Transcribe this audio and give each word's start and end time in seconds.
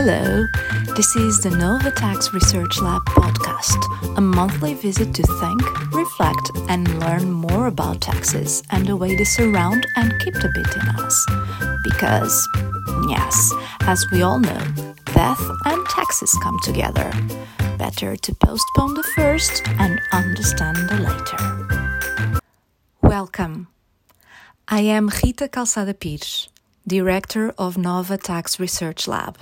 Hello, 0.00 0.46
this 0.94 1.16
is 1.16 1.40
the 1.40 1.50
Nova 1.50 1.90
Tax 1.90 2.32
Research 2.32 2.80
Lab 2.80 3.04
podcast, 3.06 4.16
a 4.16 4.20
monthly 4.20 4.74
visit 4.74 5.12
to 5.12 5.24
think, 5.24 5.92
reflect, 5.92 6.52
and 6.68 7.00
learn 7.00 7.32
more 7.32 7.66
about 7.66 8.00
taxes 8.00 8.62
and 8.70 8.86
the 8.86 8.94
way 8.94 9.16
they 9.16 9.24
surround 9.24 9.84
and 9.96 10.14
keep 10.20 10.34
the 10.34 10.52
bit 10.54 10.72
in 10.76 10.88
us. 11.04 11.26
Because, 11.82 12.48
yes, 13.08 13.52
as 13.80 14.06
we 14.12 14.22
all 14.22 14.38
know, 14.38 14.62
death 15.06 15.42
and 15.64 15.84
taxes 15.88 16.32
come 16.44 16.60
together. 16.62 17.12
Better 17.76 18.14
to 18.14 18.34
postpone 18.36 18.94
the 18.94 19.08
first 19.16 19.66
and 19.80 20.00
understand 20.12 20.76
the 20.76 21.00
later. 22.30 22.40
Welcome. 23.02 23.66
I 24.68 24.82
am 24.82 25.08
Rita 25.08 25.48
Calçada 25.48 25.98
Pires, 25.98 26.50
Director 26.86 27.52
of 27.58 27.76
Nova 27.76 28.16
Tax 28.16 28.60
Research 28.60 29.08
Lab 29.08 29.36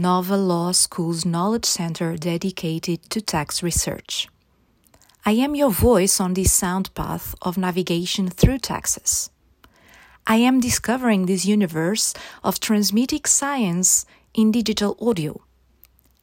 Nova 0.00 0.36
Law 0.36 0.70
School's 0.70 1.24
knowledge 1.24 1.64
center 1.64 2.16
dedicated 2.16 3.10
to 3.10 3.20
tax 3.20 3.64
research. 3.64 4.28
I 5.26 5.32
am 5.32 5.56
your 5.56 5.72
voice 5.72 6.20
on 6.20 6.34
this 6.34 6.52
sound 6.52 6.94
path 6.94 7.34
of 7.42 7.58
navigation 7.58 8.28
through 8.28 8.58
taxes. 8.58 9.28
I 10.24 10.36
am 10.36 10.60
discovering 10.60 11.26
this 11.26 11.44
universe 11.44 12.14
of 12.44 12.60
transmitting 12.60 13.24
science 13.24 14.06
in 14.34 14.52
digital 14.52 14.96
audio. 15.00 15.40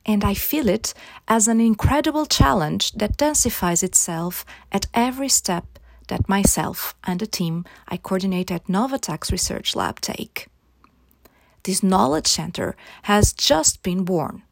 And 0.06 0.24
I 0.24 0.36
feel 0.36 0.70
it 0.70 0.94
as 1.28 1.50
an 1.50 1.60
incredible 1.60 2.26
challenge 2.26 2.94
that 2.94 3.18
densifies 3.18 3.84
itself 3.84 4.46
at 4.72 4.88
every 4.94 5.28
step 5.28 5.66
that 6.08 6.30
myself 6.30 6.96
and 7.04 7.20
the 7.20 7.28
team 7.28 7.66
I 7.90 7.98
coordinate 7.98 8.52
at 8.52 8.70
Nova 8.70 8.98
Tax 8.98 9.34
Research 9.34 9.76
Lab 9.76 10.00
take 10.00 10.48
this 11.66 11.84
knowledge 11.84 12.28
center 12.28 12.76
has 13.04 13.34
just 13.34 13.84
been 13.84 14.06
born. 14.06 14.44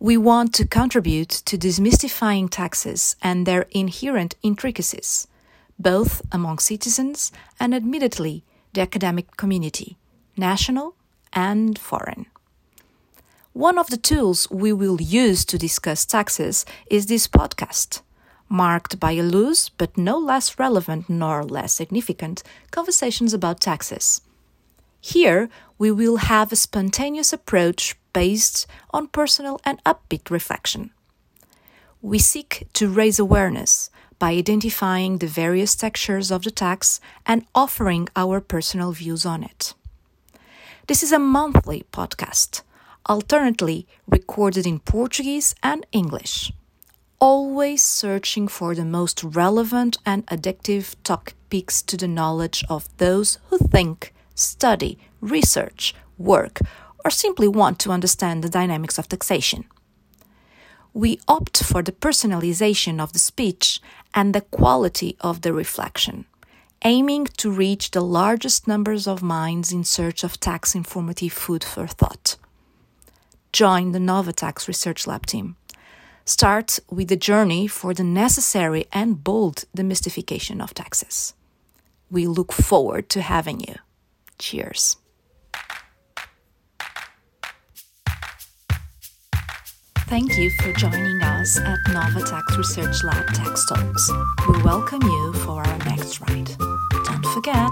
We 0.00 0.16
want 0.16 0.52
to 0.54 0.66
contribute 0.66 1.28
to 1.28 1.56
demystifying 1.56 2.50
taxes 2.50 3.14
and 3.22 3.46
their 3.46 3.66
inherent 3.70 4.34
intricacies, 4.42 5.28
both 5.78 6.22
among 6.32 6.58
citizens 6.58 7.30
and 7.60 7.72
admittedly 7.74 8.42
the 8.72 8.80
academic 8.80 9.36
community, 9.36 9.98
national 10.36 10.96
and 11.32 11.78
foreign. 11.78 12.26
One 13.52 13.78
of 13.78 13.88
the 13.88 13.96
tools 13.98 14.50
we 14.50 14.72
will 14.72 15.00
use 15.00 15.44
to 15.44 15.58
discuss 15.58 16.06
taxes 16.06 16.64
is 16.86 17.06
this 17.06 17.28
podcast, 17.28 18.00
marked 18.48 18.98
by 18.98 19.12
a 19.12 19.22
loose 19.22 19.68
but 19.68 19.98
no 19.98 20.18
less 20.18 20.58
relevant 20.58 21.10
nor 21.10 21.44
less 21.44 21.74
significant 21.74 22.42
conversations 22.70 23.34
about 23.34 23.60
taxes. 23.60 24.22
Here, 25.04 25.50
we 25.78 25.90
will 25.90 26.18
have 26.18 26.52
a 26.52 26.56
spontaneous 26.56 27.32
approach 27.32 27.96
based 28.12 28.68
on 28.90 29.08
personal 29.08 29.60
and 29.64 29.82
upbeat 29.82 30.30
reflection. 30.30 30.92
We 32.00 32.20
seek 32.20 32.68
to 32.74 32.88
raise 32.88 33.18
awareness 33.18 33.90
by 34.20 34.30
identifying 34.30 35.18
the 35.18 35.26
various 35.26 35.74
textures 35.74 36.30
of 36.30 36.44
the 36.44 36.52
tax 36.52 37.00
and 37.26 37.44
offering 37.52 38.08
our 38.14 38.40
personal 38.40 38.92
views 38.92 39.26
on 39.26 39.42
it. 39.42 39.74
This 40.86 41.02
is 41.02 41.10
a 41.10 41.18
monthly 41.18 41.82
podcast, 41.92 42.62
alternately 43.04 43.88
recorded 44.06 44.68
in 44.68 44.78
Portuguese 44.78 45.56
and 45.64 45.84
English, 45.90 46.52
always 47.18 47.82
searching 47.82 48.46
for 48.46 48.76
the 48.76 48.84
most 48.84 49.24
relevant 49.24 49.98
and 50.06 50.24
addictive 50.26 50.94
topics 51.02 51.82
to 51.82 51.96
the 51.96 52.06
knowledge 52.06 52.64
of 52.68 52.88
those 52.98 53.38
who 53.48 53.58
think 53.58 54.14
study, 54.34 54.98
research, 55.20 55.94
work, 56.18 56.58
or 57.04 57.10
simply 57.10 57.48
want 57.48 57.78
to 57.80 57.90
understand 57.90 58.42
the 58.42 58.48
dynamics 58.48 58.98
of 58.98 59.08
taxation. 59.08 59.64
We 60.94 61.20
opt 61.26 61.62
for 61.64 61.82
the 61.82 61.92
personalization 61.92 63.00
of 63.00 63.12
the 63.12 63.18
speech 63.18 63.80
and 64.14 64.34
the 64.34 64.42
quality 64.42 65.16
of 65.20 65.40
the 65.40 65.52
reflection, 65.52 66.26
aiming 66.84 67.26
to 67.38 67.50
reach 67.50 67.90
the 67.90 68.02
largest 68.02 68.68
numbers 68.68 69.06
of 69.06 69.22
minds 69.22 69.72
in 69.72 69.84
search 69.84 70.22
of 70.22 70.38
tax 70.38 70.74
informative 70.74 71.32
food 71.32 71.64
for 71.64 71.86
thought. 71.86 72.36
Join 73.52 73.92
the 73.92 74.00
Nova 74.00 74.32
Tax 74.32 74.68
Research 74.68 75.06
Lab 75.06 75.26
team. 75.26 75.56
Start 76.24 76.78
with 76.88 77.08
the 77.08 77.16
journey 77.16 77.66
for 77.66 77.92
the 77.92 78.04
necessary 78.04 78.86
and 78.92 79.24
bold 79.24 79.64
demystification 79.76 80.62
of 80.62 80.72
taxes. 80.72 81.34
We 82.10 82.26
look 82.26 82.52
forward 82.52 83.08
to 83.10 83.22
having 83.22 83.60
you. 83.60 83.76
Cheers. 84.42 84.96
Thank 90.08 90.36
you 90.36 90.50
for 90.60 90.72
joining 90.72 91.22
us 91.22 91.60
at 91.60 91.78
Nova 91.92 92.26
Tax 92.26 92.56
Research 92.58 93.04
Lab 93.04 93.24
Tax 93.34 93.64
Talks. 93.66 94.10
We 94.48 94.60
welcome 94.64 95.00
you 95.00 95.32
for 95.44 95.62
our 95.62 95.78
next 95.86 96.20
ride. 96.22 96.50
Don't 97.04 97.24
forget, 97.26 97.70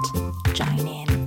join 0.55 0.87
in. 0.87 1.20